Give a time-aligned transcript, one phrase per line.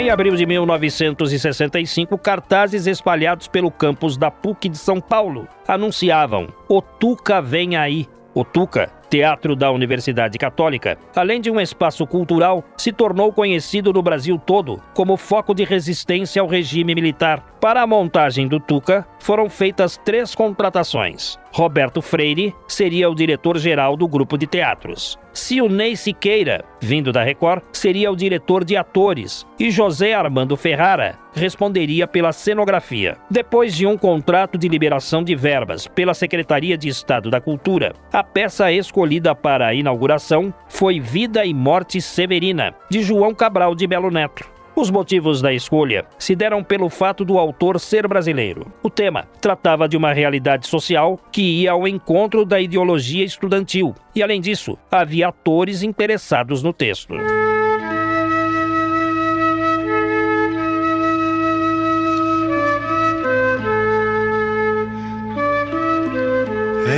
[0.00, 6.80] Em abril de 1965, cartazes espalhados pelo campus da PUC de São Paulo anunciavam: O
[6.80, 8.08] Tuca vem aí.
[8.32, 14.00] O Tuca, teatro da Universidade Católica, além de um espaço cultural, se tornou conhecido no
[14.00, 17.44] Brasil todo como foco de resistência ao regime militar.
[17.60, 21.38] Para a montagem do Tuca, foram feitas três contratações.
[21.52, 25.18] Roberto Freire seria o diretor-geral do grupo de teatros.
[25.32, 29.46] Silney Siqueira, vindo da Record, seria o diretor de atores.
[29.58, 33.16] E José Armando Ferrara responderia pela cenografia.
[33.30, 38.22] Depois de um contrato de liberação de verbas pela Secretaria de Estado da Cultura, a
[38.22, 44.10] peça escolhida para a inauguração foi Vida e Morte Severina, de João Cabral de Melo
[44.10, 44.59] Neto.
[44.74, 48.72] Os motivos da escolha se deram pelo fato do autor ser brasileiro.
[48.82, 54.22] O tema tratava de uma realidade social que ia ao encontro da ideologia estudantil, e
[54.22, 57.14] além disso, havia atores interessados no texto.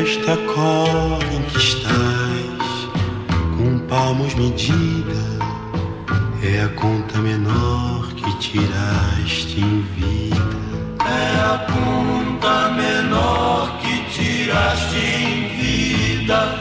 [0.03, 1.93] Esta cova em que estás,
[3.57, 5.42] com palmos medida,
[6.43, 10.37] é a conta menor que tiraste em vida.
[11.01, 16.59] É a conta menor que tiraste em vida.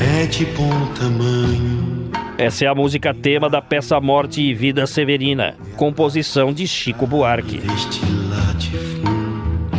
[0.00, 2.10] É de bom tamanho.
[2.38, 7.58] Essa é a música tema da peça Morte e Vida Severina, composição de Chico Buarque.
[7.58, 8.00] Deste
[8.30, 9.70] latifúndio.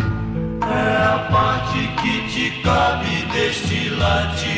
[0.62, 4.53] É a parte que te cabe deste latifúndio.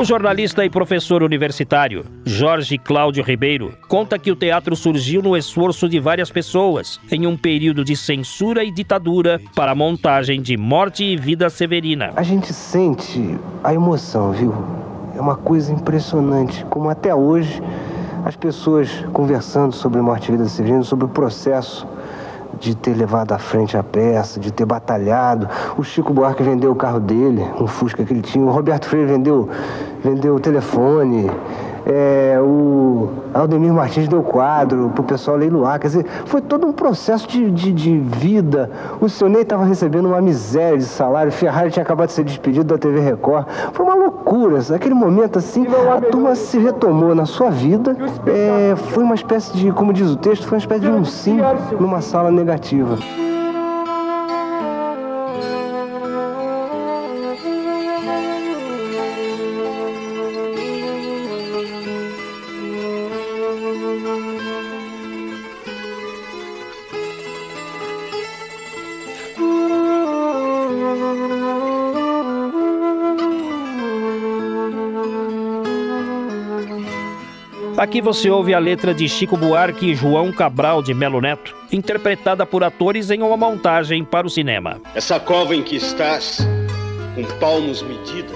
[0.00, 5.86] O jornalista e professor universitário Jorge Cláudio Ribeiro conta que o teatro surgiu no esforço
[5.90, 11.04] de várias pessoas em um período de censura e ditadura para a montagem de Morte
[11.04, 12.14] e Vida Severina.
[12.16, 14.54] A gente sente a emoção, viu?
[15.14, 17.62] É uma coisa impressionante, como até hoje
[18.24, 21.86] as pessoas conversando sobre Morte e Vida Severina, sobre o processo
[22.60, 25.48] de ter levado à frente a peça, de ter batalhado.
[25.76, 28.44] O Chico Buarque vendeu o carro dele, um Fusca que ele tinha.
[28.44, 29.48] O Roberto Freire vendeu,
[30.02, 31.30] vendeu o telefone.
[31.86, 35.78] É, o Aldemir Martins deu quadro pro pessoal leiloar.
[35.80, 38.70] Quer dizer, foi todo um processo de, de, de vida.
[39.00, 41.32] O seu Ney estava recebendo uma miséria de salário.
[41.32, 43.46] Ferrari tinha acabado de ser despedido da TV Record.
[43.72, 44.60] Foi uma loucura.
[44.68, 47.96] Naquele momento, assim, a turma se retomou na sua vida.
[48.26, 51.38] É, foi uma espécie de, como diz o texto, foi uma espécie de um sim
[51.78, 52.96] numa sala negativa.
[77.80, 82.44] Aqui você ouve a letra de Chico Buarque e João Cabral de Melo Neto, interpretada
[82.44, 84.78] por atores em uma montagem para o cinema.
[84.94, 86.46] Essa cova em que estás,
[87.14, 88.34] com palmos medida,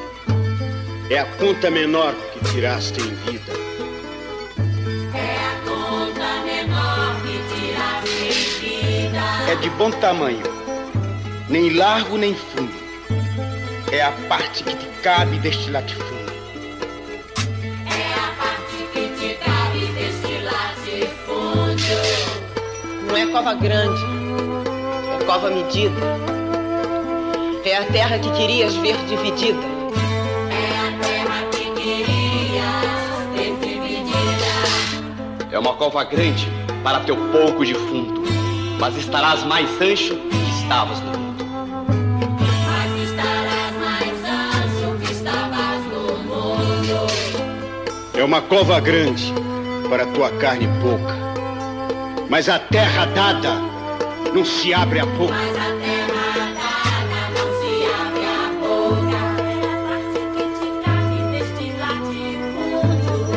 [1.11, 3.53] é a conta menor que tiraste em vida.
[5.13, 9.53] É a conta menor que tiraste em vida.
[9.53, 10.43] É de bom tamanho,
[11.51, 12.73] nem largo nem fundo.
[13.93, 16.24] É a parte que te cabe deste latifúndio.
[23.35, 24.01] Cova grande,
[25.21, 26.01] é cova medida.
[27.65, 29.59] É a terra que querias ver dividida.
[30.53, 32.63] É a terra que querias
[33.35, 34.47] ter dividida.
[35.51, 36.49] É uma cova grande
[36.85, 38.23] para teu pouco de fundo,
[38.79, 41.45] mas estarás mais ancho que estavas no mundo.
[42.69, 47.09] Mas estarás mais ancho que estavas no mundo.
[48.17, 49.35] É uma cova grande
[49.91, 51.34] para tua carne pouca,
[52.29, 53.55] mas a terra dada
[54.35, 55.33] não se abre a pouco.
[55.33, 56.07] Mas a terra
[56.59, 59.21] dada não se abre a boca.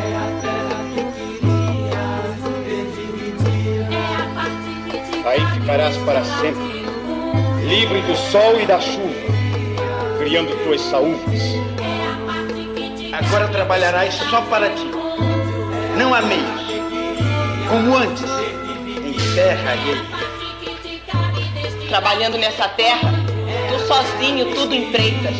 [0.01, 0.15] É
[4.09, 4.27] a
[5.23, 6.85] a a Aí ficarás para sempre,
[7.67, 9.13] livre do sol e da chuva,
[10.19, 11.41] criando tuas saúvas.
[13.13, 14.89] A Agora trabalharás só para ti.
[15.97, 16.67] Não há meios.
[17.67, 18.23] Como antes,
[19.37, 20.01] terra alheia.
[21.89, 23.11] Trabalhando nessa terra,
[23.69, 25.35] tu sozinho tudo empreitas.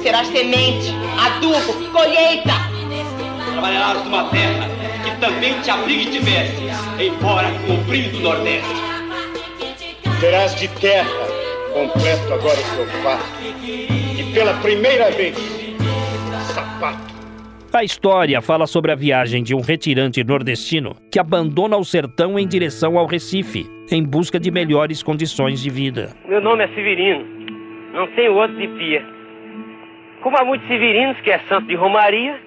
[0.00, 2.52] Serás semente, adubo, colheita.
[3.50, 4.68] Trabalharás numa terra
[5.04, 6.62] que também te abriga e te veste,
[7.00, 8.70] embora com o frio do Nordeste.
[10.20, 11.10] Terás de terra
[11.72, 13.24] completo agora o teu fato.
[13.64, 15.61] E pela primeira vez.
[17.74, 22.46] A história fala sobre a viagem de um retirante nordestino que abandona o sertão em
[22.46, 26.10] direção ao Recife, em busca de melhores condições de vida.
[26.28, 27.24] Meu nome é Severino,
[27.94, 29.02] não tenho outro de pia.
[30.20, 32.38] Como há muitos severinos que é santo de Romaria,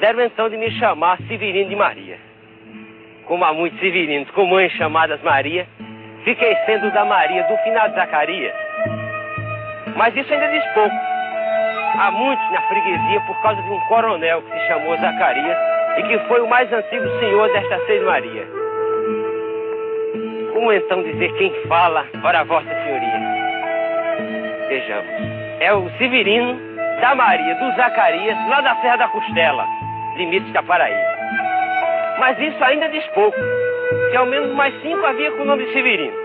[0.00, 2.18] deram então de me chamar Severino de Maria.
[3.26, 5.68] Como há muitos severinos com mães chamadas Maria,
[6.24, 8.54] fiquei sendo da Maria do final Zacarias.
[9.94, 11.19] Mas isso ainda diz pouco.
[11.98, 15.58] Há muitos na freguesia por causa de um coronel que se chamou Zacarias
[15.98, 18.46] e que foi o mais antigo senhor desta Seis Maria.
[20.52, 23.20] Como então dizer quem fala, ora Vossa Senhoria?
[24.68, 25.10] Vejamos.
[25.60, 26.58] É o Severino
[27.00, 29.66] da Maria do Zacarias, lá da Serra da Costela,
[30.16, 31.10] limites da Paraíba.
[32.18, 33.38] Mas isso ainda diz pouco,
[34.10, 36.16] que ao menos mais cinco havia com o nome de Severino.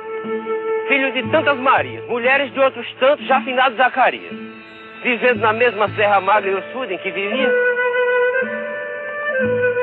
[0.88, 4.45] Filho de tantas Marias, mulheres de outros tantos já finados Zacarias,
[5.06, 7.52] vivendo na mesma Serra Magra e Ossuda em que vivia.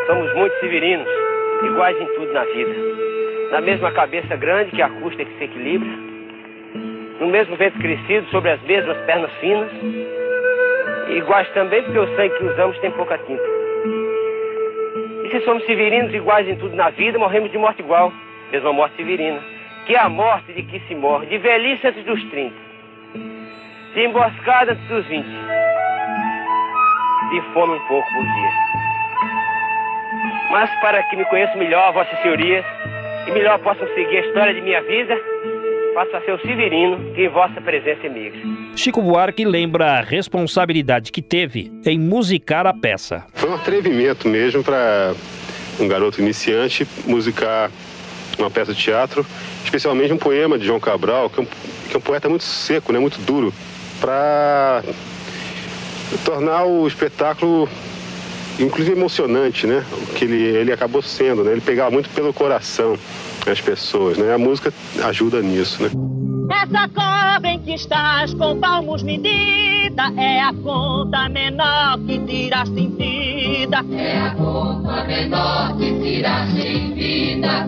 [0.08, 1.06] Somos muitos severinos,
[1.62, 2.74] iguais em tudo na vida.
[3.52, 5.88] Na mesma cabeça grande que a custa que se equilibra,
[7.20, 9.70] no mesmo vento crescido sobre as mesmas pernas finas,
[11.08, 13.44] e iguais também porque o sangue que usamos tem pouca tinta.
[15.24, 18.12] E se somos severinos iguais em tudo na vida, morremos de morte igual,
[18.50, 19.38] mesma morte severina,
[19.86, 22.52] que é a morte de que se morre, de velhice antes dos 30,
[23.94, 25.24] de emboscada antes dos 20,
[27.30, 28.50] de fome um pouco por dia.
[30.50, 32.64] Mas para que me conheçam melhor, vossas senhorias,
[33.26, 35.14] e melhor possam seguir a história de minha vida,
[35.94, 38.40] faço a ser o Severino que em vossa presença emigra.
[38.74, 43.26] Chico Buarque lembra a responsabilidade que teve em musicar a peça.
[43.34, 45.14] Foi um atrevimento mesmo para
[45.78, 47.70] um garoto iniciante musicar
[48.38, 49.24] uma peça de teatro,
[49.64, 52.92] especialmente um poema de João Cabral, que é um, que é um poeta muito seco,
[52.92, 53.52] né, muito duro,
[54.02, 54.82] para
[56.24, 57.68] tornar o espetáculo
[58.58, 59.84] inclusive emocionante, né?
[59.92, 61.52] O que ele, ele acabou sendo, né?
[61.52, 62.98] Ele pegava muito pelo coração
[63.46, 64.34] as pessoas, né?
[64.34, 64.72] A música
[65.04, 65.90] ajuda nisso, né?
[66.50, 72.90] Essa cova em que estás com palmos medida é a conta menor que tiraste em
[72.94, 73.84] vida.
[73.92, 77.66] É a conta menor que tiraste em vida.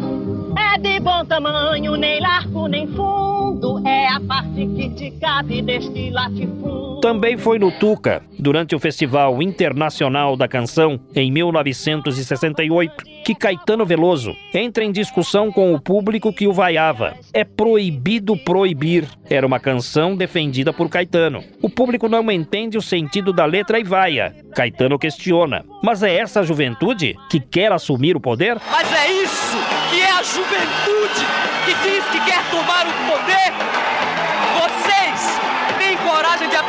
[0.57, 3.74] É de bom tamanho, nem largo nem fundo.
[4.15, 7.01] A parte que te cabe deste latifúndio.
[7.01, 12.95] Também foi no Tuca, durante o Festival Internacional da Canção, em 1968,
[13.25, 17.15] que Caetano Veloso entra em discussão com o público que o vaiava.
[17.33, 19.09] É proibido proibir.
[19.29, 21.43] Era uma canção defendida por Caetano.
[21.61, 24.33] O público não entende o sentido da letra e vaia.
[24.55, 25.65] Caetano questiona.
[25.83, 28.61] Mas é essa a juventude que quer assumir o poder?
[28.71, 29.57] Mas é isso
[29.91, 31.27] que é a juventude
[31.67, 33.64] que diz que quer tomar o poder?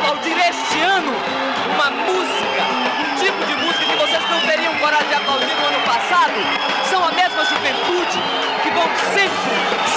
[0.06, 1.12] Aplaudir este ano
[1.74, 2.62] uma música,
[3.00, 6.34] um tipo de música que vocês não teriam coragem de aplaudir no ano passado?
[6.88, 8.22] São a mesma juventude
[8.62, 9.95] que vão sempre,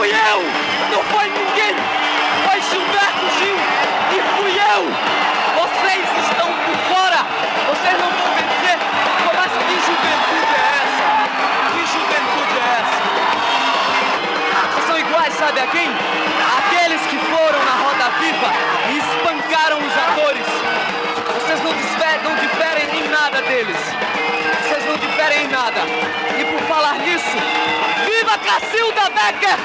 [0.00, 0.40] fui eu,
[0.90, 1.76] não foi ninguém.
[2.46, 3.56] Foi Gilberto Gil
[4.10, 4.82] e fui eu.
[5.60, 7.20] Vocês estão por fora,
[7.68, 8.78] vocês não vão vencer.
[9.36, 11.04] Mas que juventude é essa?
[11.72, 13.00] Que juventude é essa?
[14.86, 15.90] São iguais, sabe a quem?
[16.56, 18.50] Aqueles que foram na roda viva
[18.88, 20.46] e espancaram os atores.
[21.34, 21.74] Vocês não
[22.24, 23.76] não diferem em nada deles.
[24.62, 25.80] Vocês não diferem em nada.
[26.38, 27.36] E por falar nisso,
[28.20, 29.56] viva Cacilda Becker!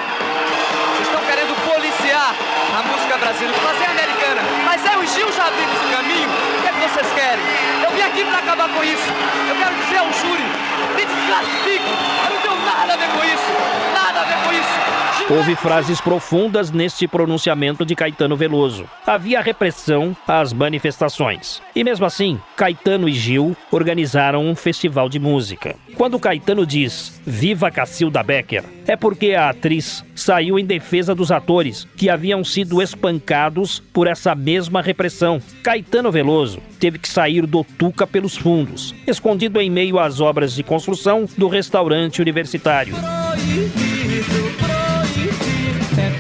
[1.02, 2.34] Estão querendo policiar
[2.78, 4.42] a música brasileira, fazer americana.
[4.64, 6.30] Mas é o Gil abriu esse caminho.
[6.30, 7.46] O que é que vocês querem?
[7.84, 9.12] Eu vim aqui para acabar com isso.
[9.50, 10.65] Eu quero dizer ao júri
[10.98, 13.94] Eu não tenho nada a ver com isso.
[13.94, 15.34] Nada a ver com isso.
[15.34, 18.88] Houve frases profundas neste pronunciamento de Caetano Veloso.
[19.08, 21.62] Havia repressão às manifestações.
[21.76, 25.76] E mesmo assim, Caetano e Gil organizaram um festival de música.
[25.96, 31.88] Quando Caetano diz Viva Cacilda Becker, é porque a atriz saiu em defesa dos atores
[31.96, 35.42] que haviam sido espancados por essa mesma repressão.
[35.64, 40.64] Caetano Veloso teve que sair do Tuca pelos fundos, escondido em meio às obras de
[40.64, 42.96] construção do restaurante universitário.
[42.96, 43.00] É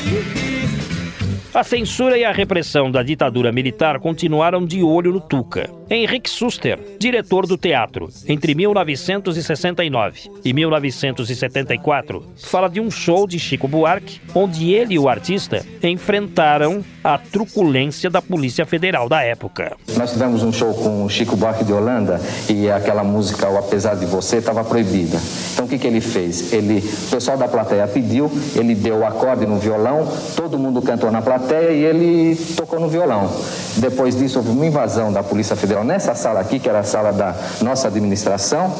[1.51, 5.67] A censura e a repressão da ditadura militar continuaram de olho no Tuca.
[5.89, 13.67] Henrique Suster, diretor do teatro, entre 1969 e 1974, fala de um show de Chico
[13.67, 19.75] Buarque, onde ele e o artista enfrentaram a truculência da Polícia Federal da época.
[19.95, 23.95] Nós tivemos um show com o Chico Buarque de Holanda e aquela música O Apesar
[23.95, 25.17] de Você estava proibida.
[25.53, 26.51] Então o que, que ele fez?
[26.51, 31.11] Ele, o pessoal da plateia pediu, ele deu o acorde no violão, todo mundo cantou
[31.11, 33.31] na plateia e ele tocou no violão.
[33.77, 37.11] Depois disso houve uma invasão da Polícia Federal nessa sala aqui, que era a sala
[37.11, 38.73] da nossa administração.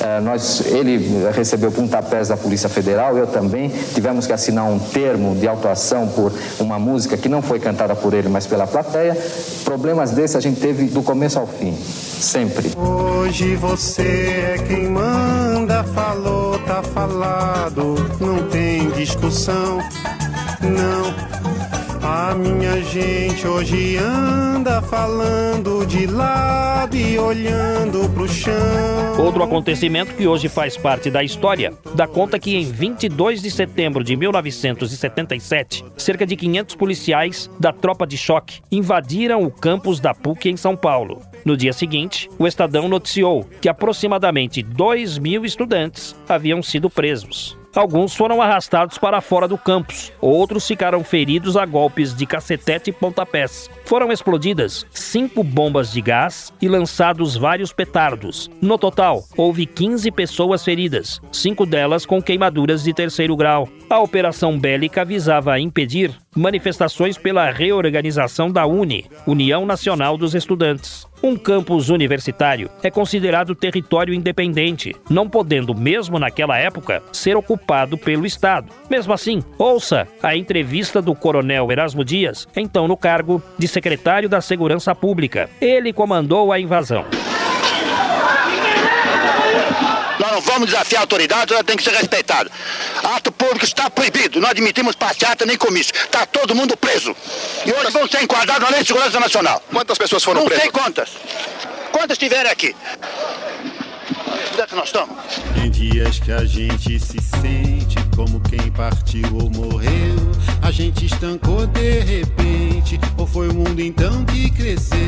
[0.00, 3.70] Eh, nós, ele recebeu pontapés da Polícia Federal, eu também.
[3.94, 8.14] Tivemos que assinar um termo de autuação por uma música que não foi cantada por
[8.14, 9.16] ele, mas pela plateia.
[9.64, 12.72] Problemas desses a gente teve do começo ao fim, sempre.
[12.76, 19.78] Hoje você é quem manda, falou, tá falado, não tem discussão,
[20.62, 21.28] não.
[22.00, 28.97] A minha gente hoje anda falando de lado e olhando pro chão.
[29.18, 34.04] Outro acontecimento que hoje faz parte da história dá conta que em 22 de setembro
[34.04, 40.50] de 1977, cerca de 500 policiais da tropa de choque invadiram o campus da PUC
[40.50, 41.20] em São Paulo.
[41.44, 47.57] No dia seguinte, o Estadão noticiou que aproximadamente 2 mil estudantes haviam sido presos.
[47.78, 52.92] Alguns foram arrastados para fora do campus, outros ficaram feridos a golpes de cacetete e
[52.92, 53.70] pontapés.
[53.84, 58.50] Foram explodidas cinco bombas de gás e lançados vários petardos.
[58.60, 63.68] No total, houve 15 pessoas feridas, cinco delas com queimaduras de terceiro grau.
[63.88, 71.06] A operação bélica visava impedir manifestações pela reorganização da UNE, União Nacional dos Estudantes.
[71.22, 78.24] Um campus universitário é considerado território independente, não podendo, mesmo naquela época, ser ocupado pelo
[78.24, 78.72] Estado.
[78.88, 84.40] Mesmo assim, ouça a entrevista do coronel Erasmo Dias, então no cargo de secretário da
[84.40, 85.50] Segurança Pública.
[85.60, 87.04] Ele comandou a invasão.
[90.20, 92.50] Nós não vamos desafiar a autoridade, ela tem que ser respeitada.
[93.04, 95.94] Ato público está proibido, não admitimos passeata nem comício.
[95.94, 97.14] Está todo mundo preso.
[97.64, 99.62] E hoje vão ser enquadrados na Lei de Segurança Nacional.
[99.72, 100.64] Quantas pessoas foram não presas?
[100.64, 101.10] Não sei quantas.
[101.92, 102.74] Quantas tiveram aqui?
[104.52, 105.16] Onde é que nós estamos?
[105.54, 110.16] Tem dias que a gente se sente como quem partiu ou morreu.
[110.62, 114.98] A gente estancou de repente, ou foi o mundo então que cresceu.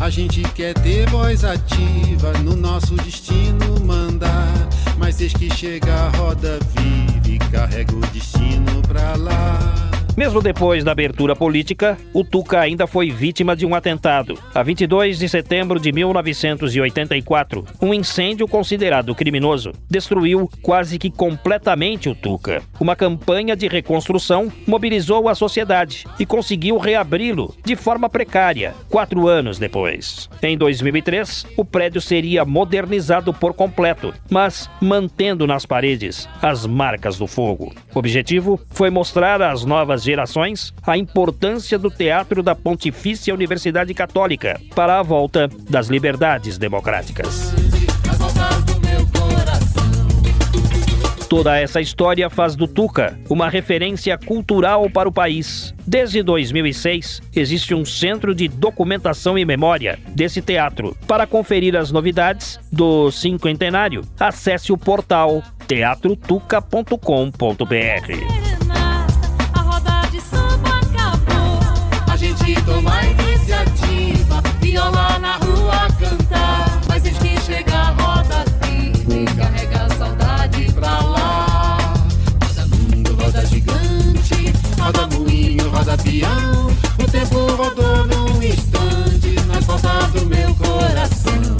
[0.00, 4.52] A gente quer ter voz ativa no nosso destino mandar.
[4.98, 6.58] Mas desde que chega a roda
[7.38, 9.93] carrega o destino pra lá.
[10.16, 14.38] Mesmo depois da abertura política, o Tuca ainda foi vítima de um atentado.
[14.54, 22.14] A 22 de setembro de 1984, um incêndio considerado criminoso destruiu quase que completamente o
[22.14, 22.62] Tuca.
[22.78, 29.58] Uma campanha de reconstrução mobilizou a sociedade e conseguiu reabri-lo de forma precária, quatro anos
[29.58, 30.30] depois.
[30.40, 37.26] Em 2003, o prédio seria modernizado por completo, mas mantendo nas paredes as marcas do
[37.26, 37.74] fogo.
[37.92, 44.60] O objetivo foi mostrar às novas gerações a importância do teatro da Pontifícia Universidade Católica
[44.74, 47.52] para a volta das liberdades democráticas.
[51.28, 55.74] Toda essa história faz do Tuca uma referência cultural para o país.
[55.84, 60.96] Desde 2006, existe um centro de documentação e memória desse teatro.
[61.08, 68.43] Para conferir as novidades do cinquentenário, acesse o portal teatrotuca.com.br.
[72.44, 76.78] A gente toma a iniciativa, viola na rua cantar.
[76.86, 81.78] Mas desde que chega a roda firme, carrega a saudade pra lá.
[82.42, 86.66] Roda mundo, roda gigante, roda moinho, roda peão.
[86.98, 91.56] O tempo rodou num instante nas voltas do meu coração.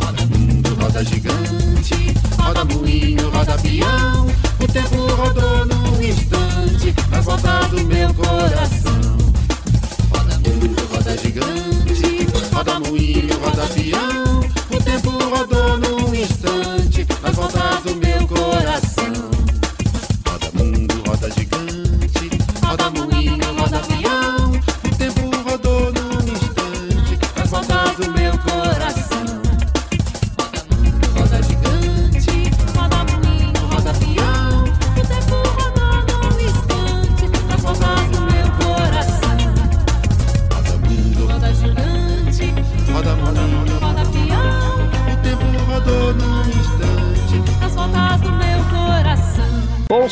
[0.00, 4.41] Roda mundo, roda gigante, roda moinho, roda peão.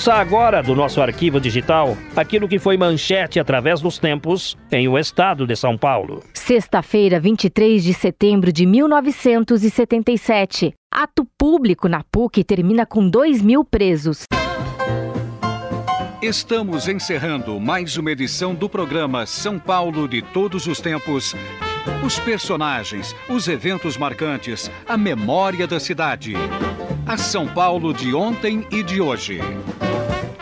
[0.01, 4.99] Ouça agora do nosso arquivo digital aquilo que foi manchete através dos tempos em o
[4.99, 6.25] estado de São Paulo.
[6.33, 10.73] Sexta-feira, 23 de setembro de 1977.
[10.91, 14.25] Ato público na PUC termina com 2 mil presos.
[16.23, 21.35] Estamos encerrando mais uma edição do programa São Paulo de Todos os Tempos.
[22.03, 26.33] Os personagens, os eventos marcantes, a memória da cidade.
[27.07, 29.41] A São Paulo de ontem e de hoje.